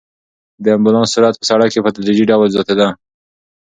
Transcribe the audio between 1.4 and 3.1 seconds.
سړک کې په تدریجي ډول زیاتېده.